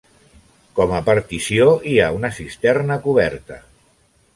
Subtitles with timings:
[0.79, 3.65] Com a partició hi ha una cisterna coberta.